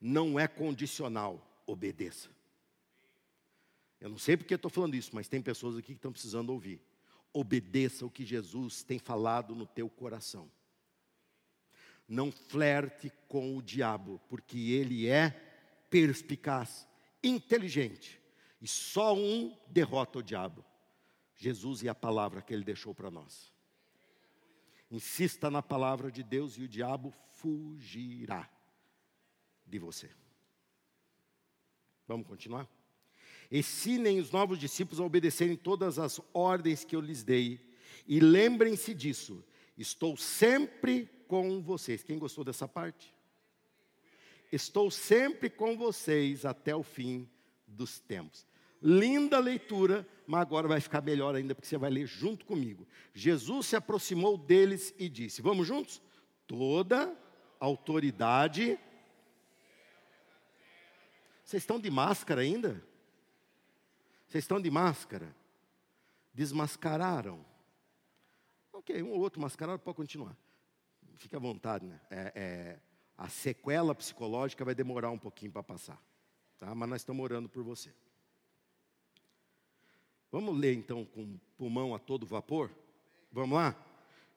[0.01, 2.29] não é condicional, obedeça.
[4.03, 6.81] Eu não sei porque estou falando isso, mas tem pessoas aqui que estão precisando ouvir.
[7.31, 10.51] Obedeça o que Jesus tem falado no teu coração.
[12.05, 15.29] Não flerte com o diabo, porque ele é
[15.89, 16.85] perspicaz,
[17.23, 18.21] inteligente.
[18.61, 20.65] E só um derrota o diabo:
[21.37, 23.53] Jesus e a palavra que ele deixou para nós.
[24.91, 28.49] Insista na palavra de Deus e o diabo fugirá
[29.65, 30.11] de você.
[32.05, 32.82] Vamos continuar?
[33.53, 37.61] Ensinem os novos discípulos a obedecerem todas as ordens que eu lhes dei.
[38.07, 39.45] E lembrem-se disso.
[39.77, 42.01] Estou sempre com vocês.
[42.01, 43.13] Quem gostou dessa parte?
[44.51, 47.29] Estou sempre com vocês até o fim
[47.67, 48.47] dos tempos.
[48.81, 52.87] Linda leitura, mas agora vai ficar melhor ainda porque você vai ler junto comigo.
[53.13, 56.01] Jesus se aproximou deles e disse: Vamos juntos?
[56.47, 57.15] Toda
[57.59, 58.79] autoridade.
[61.43, 62.83] Vocês estão de máscara ainda?
[64.33, 65.31] Vocês estão de máscara?
[66.33, 67.45] Desmascararam.
[68.71, 70.35] Ok, um ou outro mascarado pode continuar.
[71.17, 72.01] Fique à vontade, né?
[72.09, 72.79] É, é,
[73.15, 76.01] a sequela psicológica vai demorar um pouquinho para passar.
[76.57, 76.73] Tá?
[76.73, 77.93] Mas nós estamos orando por você.
[80.31, 82.71] Vamos ler então com pulmão a todo vapor?
[83.31, 83.75] Vamos lá?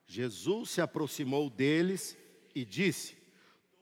[0.05, 2.15] Jesus se aproximou deles
[2.53, 3.17] e disse: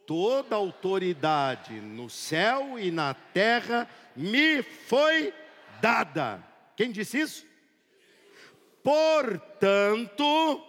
[0.08, 5.45] Toda autoridade no céu e na terra me foi dada.
[6.76, 7.46] Quem disse isso?
[8.84, 10.64] Portanto,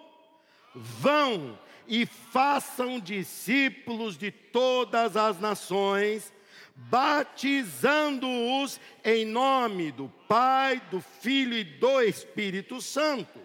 [0.74, 6.32] vão e façam discípulos de todas as nações,
[6.74, 13.40] batizando-os em nome do Pai, do Filho e do Espírito Santo.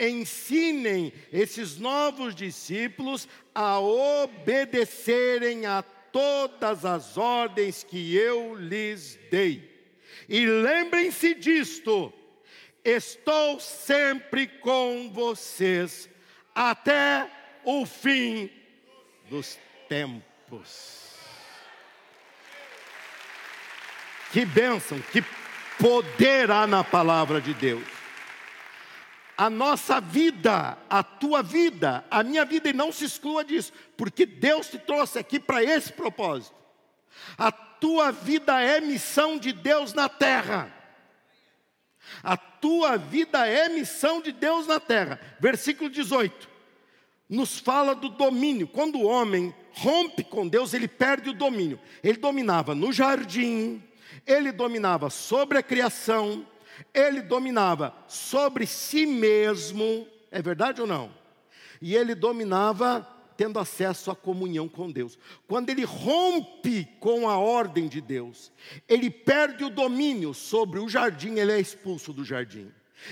[0.00, 9.67] Ensinem esses novos discípulos a obedecerem a todas as ordens que eu lhes dei.
[10.28, 12.12] E lembrem-se disto:
[12.84, 16.08] estou sempre com vocês
[16.54, 17.30] até
[17.64, 18.50] o fim
[19.30, 21.08] dos tempos.
[24.30, 25.24] Que bênção, que
[25.78, 27.86] poder há na palavra de Deus.
[29.36, 34.26] A nossa vida, a tua vida, a minha vida, e não se exclua disso, porque
[34.26, 36.56] Deus te trouxe aqui para esse propósito.
[37.38, 40.72] A tua vida é missão de Deus na terra.
[42.22, 45.20] A tua vida é missão de Deus na terra.
[45.40, 46.58] Versículo 18
[47.28, 48.66] nos fala do domínio.
[48.66, 51.78] Quando o homem rompe com Deus, ele perde o domínio.
[52.02, 53.82] Ele dominava no jardim,
[54.26, 56.46] ele dominava sobre a criação,
[56.94, 60.06] ele dominava sobre si mesmo.
[60.30, 61.12] É verdade ou não?
[61.80, 63.06] E ele dominava
[63.38, 65.16] tendo acesso à comunhão com Deus.
[65.46, 68.50] Quando ele rompe com a ordem de Deus,
[68.88, 72.68] ele perde o domínio sobre o jardim, ele é expulso do jardim.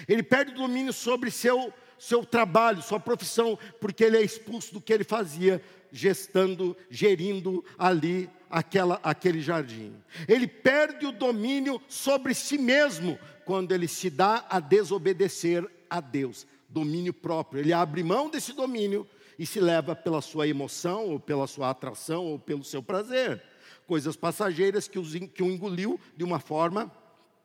[0.09, 4.83] Ele perde o domínio sobre seu seu trabalho, sua profissão, porque ele é expulso do
[4.83, 9.95] que ele fazia, gestando, gerindo ali aquela, aquele jardim.
[10.29, 16.47] Ele perde o domínio sobre si mesmo quando ele se dá a desobedecer a Deus.
[16.69, 17.61] Domínio próprio.
[17.61, 22.25] Ele abre mão desse domínio e se leva pela sua emoção, ou pela sua atração,
[22.25, 23.43] ou pelo seu prazer.
[23.87, 26.91] Coisas passageiras que, os, que o engoliu de uma forma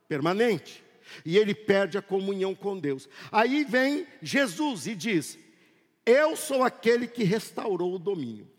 [0.08, 0.82] permanente
[1.24, 3.08] e ele perde a comunhão com Deus.
[3.30, 5.38] Aí vem Jesus e diz:
[6.04, 8.50] Eu sou aquele que restaurou o domínio.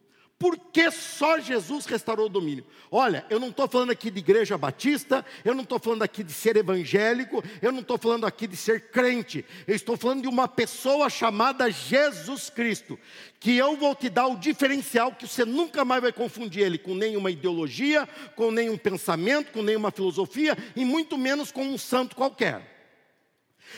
[0.43, 2.65] Por que só Jesus restaurou o domínio?
[2.91, 6.33] Olha, eu não estou falando aqui de igreja batista, eu não estou falando aqui de
[6.33, 10.45] ser evangélico, eu não estou falando aqui de ser crente, eu estou falando de uma
[10.45, 12.99] pessoa chamada Jesus Cristo,
[13.39, 16.93] que eu vou te dar o diferencial que você nunca mais vai confundir ele com
[16.93, 22.72] nenhuma ideologia, com nenhum pensamento, com nenhuma filosofia, e muito menos com um santo qualquer.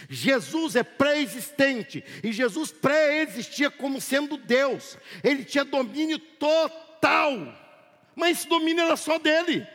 [0.09, 7.31] Jesus é pré-existente e Jesus pré-existia como sendo Deus, ele tinha domínio total,
[8.15, 9.67] mas esse domínio era só dele.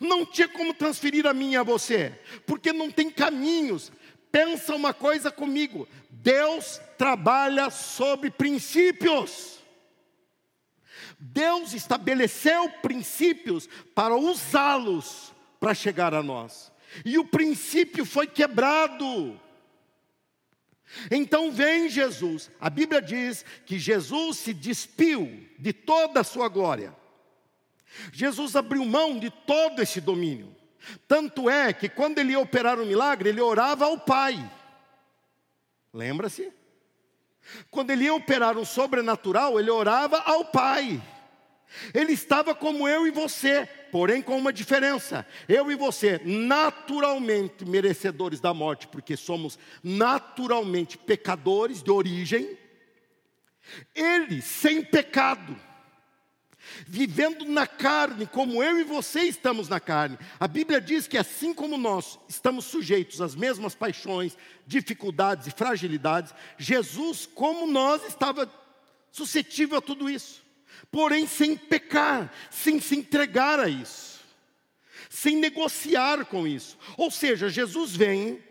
[0.00, 3.92] Não tinha como transferir a mim e a você, porque não tem caminhos.
[4.32, 9.62] Pensa uma coisa comigo: Deus trabalha sobre princípios.
[11.18, 16.73] Deus estabeleceu princípios para usá-los para chegar a nós
[17.04, 19.40] e o princípio foi quebrado.
[21.10, 26.94] Então vem Jesus, a Bíblia diz que Jesus se despiu de toda a sua glória.
[28.12, 30.54] Jesus abriu mão de todo esse domínio.
[31.08, 34.50] Tanto é que quando ele ia operar um milagre, ele orava ao Pai.
[35.92, 36.52] Lembra-se?
[37.70, 41.02] Quando ele ia operar um sobrenatural, ele orava ao Pai.
[41.92, 45.24] Ele estava como eu e você, porém com uma diferença.
[45.48, 52.58] Eu e você, naturalmente merecedores da morte, porque somos naturalmente pecadores de origem.
[53.94, 55.56] Ele, sem pecado,
[56.88, 60.18] vivendo na carne, como eu e você estamos na carne.
[60.40, 66.34] A Bíblia diz que assim como nós estamos sujeitos às mesmas paixões, dificuldades e fragilidades,
[66.58, 68.52] Jesus, como nós, estava
[69.12, 70.43] suscetível a tudo isso
[70.90, 74.20] porém sem pecar, sem se entregar a isso,
[75.08, 76.78] sem negociar com isso.
[76.96, 78.42] Ou seja, Jesus vem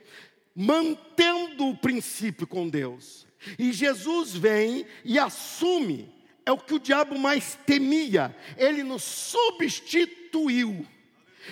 [0.55, 3.25] mantendo o princípio com Deus,
[3.57, 6.13] e Jesus vem e assume,
[6.45, 10.85] é o que o diabo mais temia, ele nos substituiu.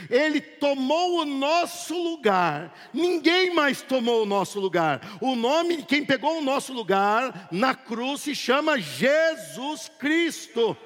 [0.10, 5.02] Ele tomou o nosso lugar, ninguém mais tomou o nosso lugar.
[5.20, 10.78] O nome de quem pegou o nosso lugar na cruz se chama Jesus Cristo.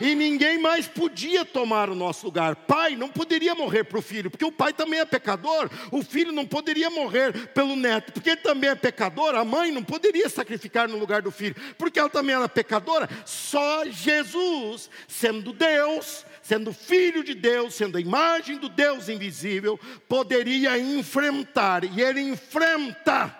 [0.00, 2.56] E ninguém mais podia tomar o nosso lugar.
[2.56, 5.70] Pai não poderia morrer para o filho, porque o pai também é pecador.
[5.90, 9.34] O filho não poderia morrer pelo neto, porque ele também é pecador.
[9.34, 13.08] A mãe não poderia sacrificar no lugar do filho, porque ela também era pecadora.
[13.24, 19.78] Só Jesus, sendo Deus, sendo filho de Deus, sendo a imagem do Deus invisível,
[20.08, 23.34] poderia enfrentar, e ele enfrenta.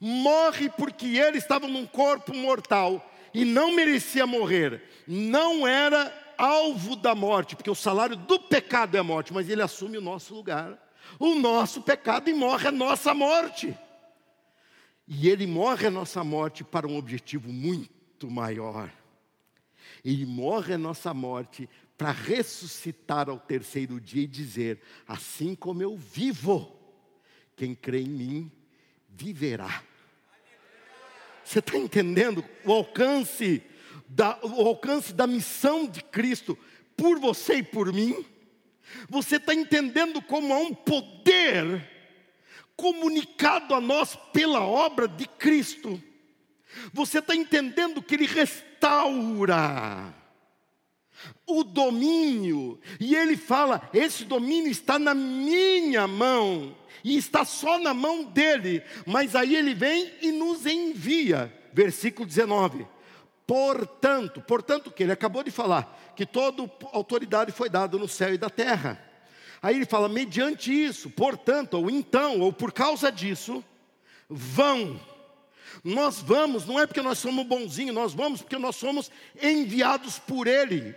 [0.00, 7.14] Morre porque ele estava num corpo mortal e não merecia morrer, não era alvo da
[7.14, 10.78] morte, porque o salário do pecado é a morte, mas ele assume o nosso lugar,
[11.18, 13.76] o nosso pecado e morre a nossa morte.
[15.06, 18.90] E ele morre a nossa morte para um objetivo muito maior.
[20.04, 25.96] Ele morre a nossa morte para ressuscitar ao terceiro dia e dizer: Assim como eu
[25.96, 26.74] vivo,
[27.56, 28.52] quem crê em mim
[29.08, 29.82] viverá.
[31.44, 33.62] Você está entendendo o alcance,
[34.08, 36.58] da, o alcance da missão de Cristo
[36.96, 38.24] por você e por mim?
[39.08, 41.90] Você está entendendo como há um poder
[42.76, 46.02] comunicado a nós pela obra de Cristo?
[46.92, 50.14] Você está entendendo que Ele restaura
[51.46, 57.94] o domínio, e Ele fala: esse domínio está na minha mão, e está só na
[57.94, 61.52] mão dele, mas aí Ele vem e nos envia.
[61.72, 62.86] Versículo 19.
[63.46, 68.38] Portanto, portanto que ele acabou de falar que toda autoridade foi dada no céu e
[68.38, 68.98] da terra.
[69.60, 73.64] Aí ele fala, mediante isso, portanto, ou então, ou por causa disso,
[74.28, 75.00] vão.
[75.82, 79.10] Nós vamos, não é porque nós somos bonzinhos, nós vamos porque nós somos
[79.42, 80.94] enviados por Ele,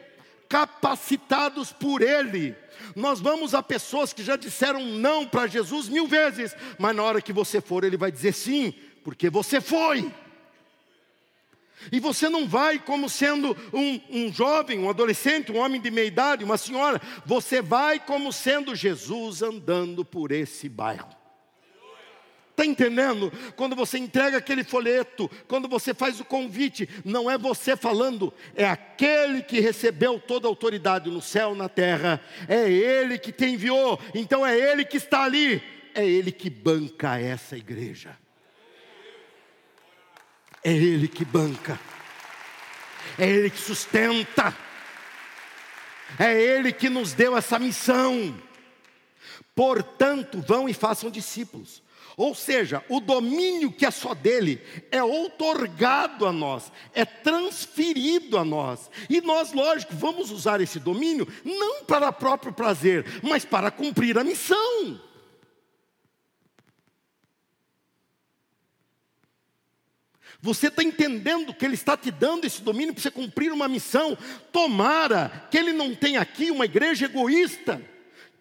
[0.48, 2.56] capacitados por Ele.
[2.96, 7.22] Nós vamos a pessoas que já disseram não para Jesus mil vezes, mas na hora
[7.22, 8.74] que você for, Ele vai dizer sim,
[9.04, 10.12] porque você foi.
[11.92, 16.08] E você não vai como sendo um, um, jovem, um adolescente, um homem de meia
[16.08, 17.02] idade, uma senhora.
[17.26, 21.08] Você vai como sendo Jesus andando por esse bairro.
[22.58, 23.32] Está entendendo?
[23.56, 28.66] Quando você entrega aquele folheto, quando você faz o convite, não é você falando, é
[28.66, 34.00] aquele que recebeu toda a autoridade no céu, na terra, é ele que te enviou,
[34.16, 35.62] então é ele que está ali,
[35.94, 38.18] é ele que banca essa igreja.
[40.64, 41.80] É Ele que banca,
[43.18, 44.54] é Ele que sustenta,
[46.20, 48.36] é Ele que nos deu essa missão.
[49.56, 51.82] Portanto, vão e façam discípulos.
[52.18, 54.60] Ou seja, o domínio que é só dele
[54.90, 58.90] é outorgado a nós, é transferido a nós.
[59.08, 64.24] E nós, lógico, vamos usar esse domínio não para próprio prazer, mas para cumprir a
[64.24, 65.00] missão.
[70.42, 74.18] Você está entendendo que Ele está te dando esse domínio para você cumprir uma missão.
[74.52, 77.80] Tomara que Ele não tenha aqui uma igreja egoísta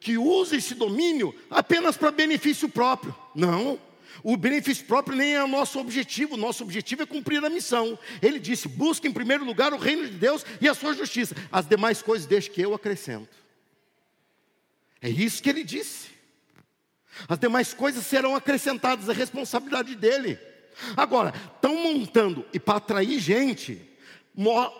[0.00, 3.14] que use esse domínio apenas para benefício próprio.
[3.34, 3.78] Não.
[4.22, 7.98] O benefício próprio nem é o nosso objetivo, o nosso objetivo é cumprir a missão.
[8.22, 11.66] Ele disse: busque em primeiro lugar o reino de Deus e a sua justiça, as
[11.66, 13.36] demais coisas deixe que eu acrescento.
[15.00, 16.08] É isso que ele disse.
[17.28, 20.38] As demais coisas serão acrescentadas, a responsabilidade dele.
[20.96, 23.80] Agora, estão montando, e para atrair gente,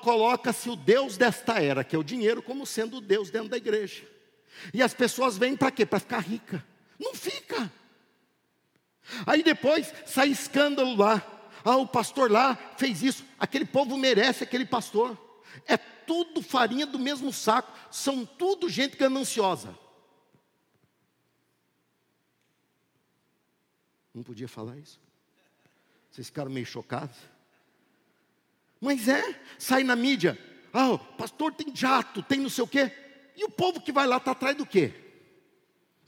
[0.03, 3.57] coloca-se o Deus desta era, que é o dinheiro, como sendo o Deus dentro da
[3.57, 4.03] igreja.
[4.73, 5.85] E as pessoas vêm para quê?
[5.85, 6.65] Para ficar rica.
[6.99, 7.71] Não fica.
[9.27, 11.25] Aí depois sai escândalo lá.
[11.65, 13.25] Ah, o pastor lá fez isso.
[13.39, 15.17] Aquele povo merece aquele pastor.
[15.67, 17.73] É tudo farinha do mesmo saco.
[17.91, 19.77] São tudo gente gananciosa.
[24.15, 24.99] Não podia falar isso?
[26.11, 27.17] Vocês ficaram meio chocados?
[28.81, 30.39] Mas é, sai na mídia.
[30.73, 32.93] Ah, o pastor tem jato, tem não sei o quê.
[33.37, 34.93] E o povo que vai lá está atrás do quê?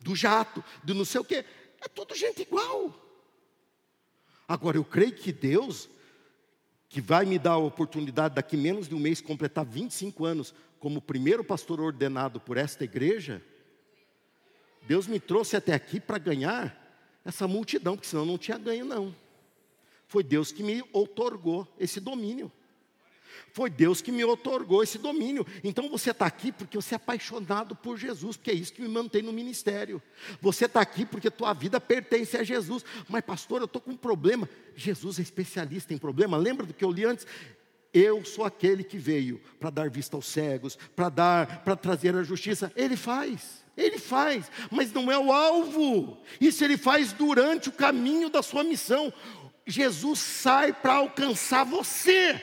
[0.00, 1.44] Do jato, do não sei o quê.
[1.80, 2.94] É tudo gente igual.
[4.48, 5.88] Agora, eu creio que Deus,
[6.88, 11.02] que vai me dar a oportunidade daqui menos de um mês completar 25 anos como
[11.02, 13.42] primeiro pastor ordenado por esta igreja,
[14.82, 16.88] Deus me trouxe até aqui para ganhar
[17.24, 19.14] essa multidão, porque senão não tinha ganho não.
[20.06, 22.50] Foi Deus que me otorgou esse domínio.
[23.52, 25.46] Foi Deus que me otorgou esse domínio.
[25.62, 28.88] Então você está aqui porque você é apaixonado por Jesus, porque é isso que me
[28.88, 30.02] mantém no ministério.
[30.40, 32.84] Você está aqui porque tua vida pertence a Jesus.
[33.08, 34.48] Mas, pastor, eu estou com um problema.
[34.74, 36.36] Jesus é especialista em problema.
[36.36, 37.26] Lembra do que eu li antes?
[37.92, 42.22] Eu sou aquele que veio para dar vista aos cegos, para dar, para trazer a
[42.22, 42.70] justiça.
[42.76, 43.66] Ele faz.
[43.76, 46.18] Ele faz, mas não é o alvo.
[46.40, 49.12] Isso ele faz durante o caminho da sua missão.
[49.64, 52.42] Jesus sai para alcançar você.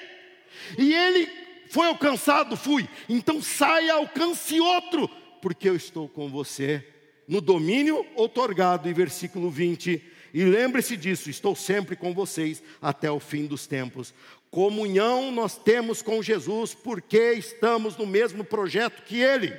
[0.78, 1.30] E ele
[1.70, 2.88] foi alcançado, fui.
[3.10, 5.10] Então saia, alcance outro,
[5.42, 6.86] porque eu estou com você
[7.28, 10.02] no domínio outorgado, em versículo 20.
[10.34, 14.14] E lembre-se disso, estou sempre com vocês até o fim dos tempos.
[14.52, 19.54] Comunhão nós temos com Jesus, porque estamos no mesmo projeto que Ele.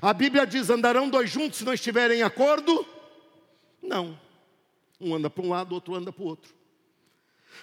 [0.00, 2.86] A Bíblia diz: andarão dois juntos se não estiverem em acordo?
[3.82, 4.18] Não.
[5.00, 6.54] Um anda para um lado, outro anda para o outro.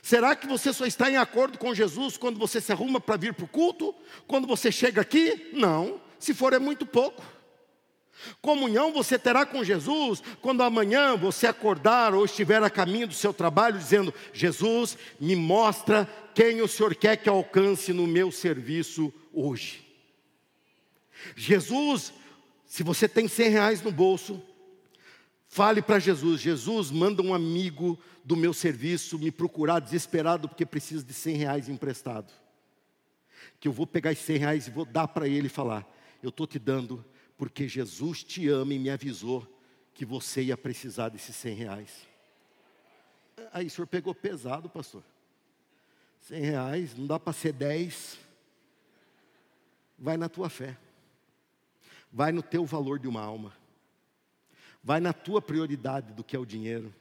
[0.01, 3.33] Será que você só está em acordo com Jesus quando você se arruma para vir
[3.33, 3.93] para o culto?
[4.27, 5.49] Quando você chega aqui?
[5.53, 6.01] Não.
[6.19, 7.23] Se for, é muito pouco.
[8.41, 13.33] Comunhão você terá com Jesus quando amanhã você acordar ou estiver a caminho do seu
[13.33, 19.85] trabalho, dizendo: Jesus, me mostra quem o Senhor quer que alcance no meu serviço hoje.
[21.35, 22.13] Jesus,
[22.65, 24.41] se você tem cem reais no bolso,
[25.53, 31.03] fale para Jesus: Jesus, manda um amigo do meu serviço me procurar desesperado porque precisa
[31.03, 32.33] de 100 reais emprestado.
[33.59, 35.87] Que eu vou pegar esses 100 reais e vou dar para ele e falar:
[36.23, 37.05] Eu estou te dando
[37.37, 39.47] porque Jesus te ama e me avisou
[39.93, 42.07] que você ia precisar desses 100 reais.
[43.51, 45.03] Aí o senhor pegou pesado, pastor.
[46.21, 48.17] 100 reais, não dá para ser 10.
[49.99, 50.75] Vai na tua fé.
[52.11, 53.53] Vai no teu valor de uma alma.
[54.83, 56.93] Vai na tua prioridade do que é o dinheiro.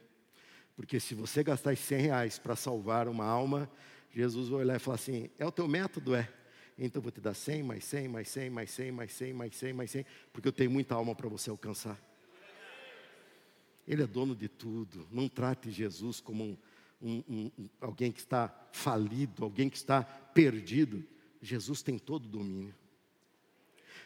[0.75, 3.69] Porque se você gastar 100 reais para salvar uma alma,
[4.09, 6.15] Jesus vai olhar e falar assim: é o teu método?
[6.15, 6.31] É.
[6.77, 9.55] Então eu vou te dar 100, mais 100, mais 100, mais 100, mais 100, mais
[9.55, 11.99] 100, mais 100, porque eu tenho muita alma para você alcançar.
[13.87, 15.07] Ele é dono de tudo.
[15.11, 16.57] Não trate Jesus como um,
[17.01, 21.03] um, um, alguém que está falido, alguém que está perdido.
[21.41, 22.73] Jesus tem todo o domínio.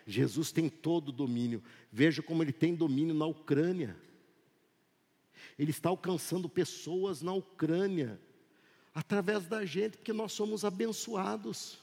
[0.07, 1.61] Jesus tem todo o domínio.
[1.91, 3.95] Veja como ele tem domínio na Ucrânia.
[5.59, 8.19] Ele está alcançando pessoas na Ucrânia
[8.95, 11.77] através da gente, porque nós somos abençoados.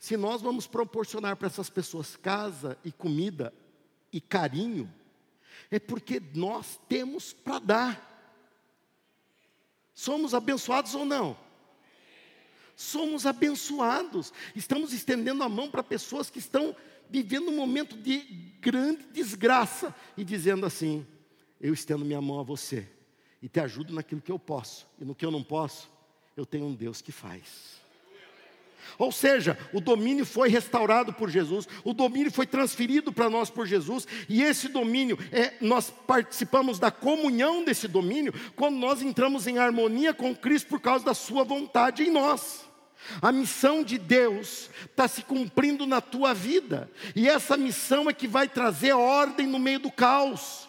[0.00, 3.52] Se nós vamos proporcionar para essas pessoas casa e comida
[4.10, 4.92] e carinho,
[5.70, 8.12] é porque nós temos para dar.
[9.92, 11.36] Somos abençoados ou não?
[12.74, 14.32] Somos abençoados.
[14.56, 16.74] Estamos estendendo a mão para pessoas que estão
[17.10, 18.18] vivendo um momento de
[18.60, 21.06] grande desgraça e dizendo assim:
[21.60, 22.88] Eu estendo minha mão a você
[23.42, 25.90] e te ajudo naquilo que eu posso, e no que eu não posso,
[26.36, 27.82] eu tenho um Deus que faz.
[28.98, 33.66] Ou seja, o domínio foi restaurado por Jesus, o domínio foi transferido para nós por
[33.66, 39.58] Jesus, e esse domínio, é, nós participamos da comunhão desse domínio quando nós entramos em
[39.58, 42.64] harmonia com Cristo por causa da Sua vontade em nós.
[43.20, 48.28] A missão de Deus está se cumprindo na tua vida, e essa missão é que
[48.28, 50.68] vai trazer ordem no meio do caos.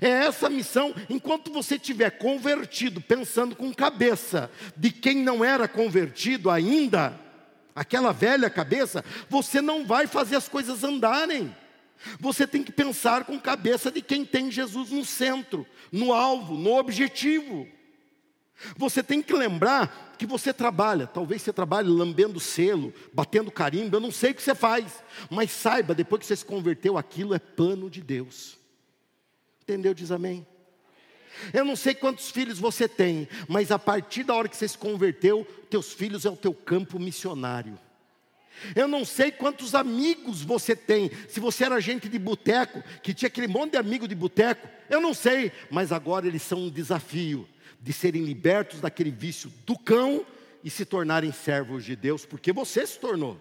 [0.00, 6.50] É essa missão, enquanto você estiver convertido, pensando com cabeça de quem não era convertido
[6.50, 7.18] ainda,
[7.74, 11.54] aquela velha cabeça, você não vai fazer as coisas andarem.
[12.18, 16.76] Você tem que pensar com cabeça de quem tem Jesus no centro, no alvo, no
[16.76, 17.66] objetivo.
[18.76, 24.00] Você tem que lembrar que você trabalha, talvez você trabalhe lambendo selo, batendo carimbo, eu
[24.00, 27.38] não sei o que você faz, mas saiba, depois que você se converteu, aquilo é
[27.38, 28.56] plano de Deus.
[29.62, 29.92] Entendeu?
[29.92, 30.46] Diz amém.
[31.52, 34.78] Eu não sei quantos filhos você tem, mas a partir da hora que você se
[34.78, 37.78] converteu, teus filhos é o teu campo missionário.
[38.74, 41.10] Eu não sei quantos amigos você tem.
[41.28, 45.00] Se você era gente de boteco, que tinha aquele monte de amigo de boteco, eu
[45.00, 47.48] não sei, mas agora eles são um desafio
[47.84, 50.24] de serem libertos daquele vício do cão
[50.64, 53.38] e se tornarem servos de Deus, porque você se tornou.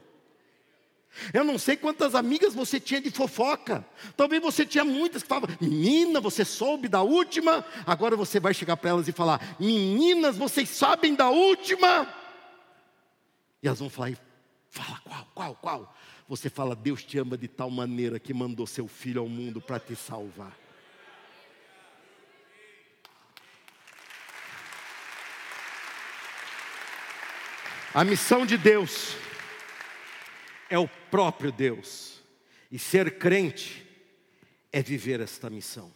[1.33, 3.85] Eu não sei quantas amigas você tinha de fofoca.
[4.17, 7.63] Talvez você tinha muitas que falavam: Menina, você soube da última.
[7.85, 12.13] Agora você vai chegar para elas e falar: Meninas, vocês sabem da última.
[13.61, 14.11] E elas vão falar:
[14.69, 15.95] Fala qual, qual, qual?
[16.27, 19.79] Você fala: Deus te ama de tal maneira que mandou seu filho ao mundo para
[19.79, 20.62] te salvar.
[27.95, 29.15] A missão de Deus
[30.67, 32.23] é o próprio Deus.
[32.71, 33.87] E ser crente
[34.71, 35.93] é viver esta missão.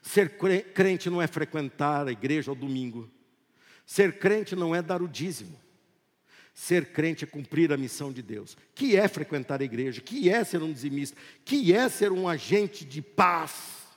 [0.00, 0.38] Ser
[0.72, 3.10] crente não é frequentar a igreja ao domingo.
[3.84, 5.60] Ser crente não é dar o dízimo.
[6.54, 10.44] Ser crente é cumprir a missão de Deus, que é frequentar a igreja, que é
[10.44, 13.88] ser um dizimista, que é ser um agente de paz.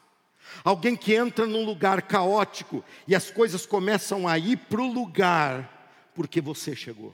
[0.64, 5.77] Alguém que entra num lugar caótico e as coisas começam a ir para o lugar
[6.18, 7.14] porque você chegou.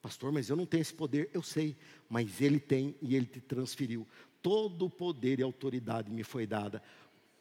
[0.00, 1.28] Pastor, mas eu não tenho esse poder.
[1.34, 1.76] Eu sei,
[2.08, 4.06] mas Ele tem e Ele te transferiu.
[4.40, 6.82] Todo o poder e autoridade me foi dada.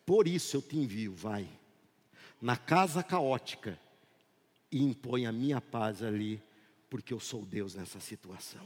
[0.05, 1.47] Por isso eu te envio, vai,
[2.41, 3.79] na casa caótica
[4.69, 6.43] e impõe a minha paz ali,
[6.89, 8.65] porque eu sou Deus nessa situação.